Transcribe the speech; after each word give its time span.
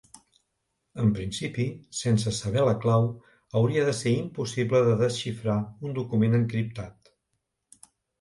En 1.01 1.09
principi, 1.17 1.65
sense 1.97 2.31
saber 2.37 2.63
la 2.67 2.73
clau, 2.85 3.05
hauria 3.61 3.83
de 3.89 3.93
ser 3.97 4.13
impossible 4.21 4.81
de 4.87 4.95
desxifrar 5.03 5.59
un 5.89 5.95
document 5.99 6.39
encriptat. 6.39 7.13